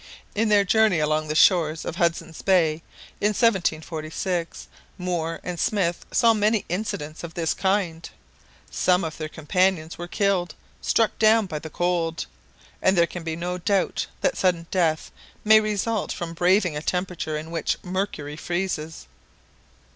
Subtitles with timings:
[0.33, 2.81] In their journey along the shores of Hudson's Bay
[3.21, 8.09] in 1746, Moor and Smith saw many incidents of this kind,
[8.71, 12.25] some of their companions were killed, struck down by the cold,
[12.81, 15.11] and there can be no doubt that sudden death
[15.45, 19.05] may result from braving a temperature in which mercury freezes.